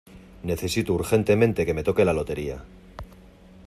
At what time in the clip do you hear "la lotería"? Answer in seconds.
2.03-2.63